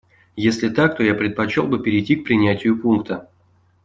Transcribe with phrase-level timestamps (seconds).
[0.37, 3.29] Если так, то я предпочел бы перейти к принятию пункта.